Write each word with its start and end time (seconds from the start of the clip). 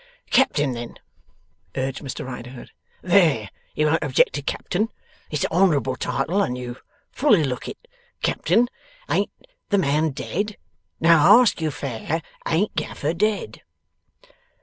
'Captain, 0.31 0.71
then,' 0.71 0.97
urged 1.77 2.01
Mr 2.01 2.25
Riderhood; 2.25 2.71
'there! 3.03 3.51
You 3.75 3.85
won't 3.85 4.01
object 4.03 4.33
to 4.33 4.41
Captain. 4.41 4.89
It's 5.29 5.43
a 5.43 5.51
honourable 5.51 5.95
title, 5.95 6.41
and 6.41 6.57
you 6.57 6.77
fully 7.11 7.43
look 7.43 7.67
it. 7.69 7.87
Captain! 8.23 8.67
Ain't 9.11 9.29
the 9.69 9.77
man 9.77 10.09
dead? 10.09 10.57
Now 10.99 11.37
I 11.37 11.41
ask 11.43 11.61
you 11.61 11.69
fair. 11.69 12.23
Ain't 12.47 12.73
Gaffer 12.75 13.13
dead? 13.13 13.61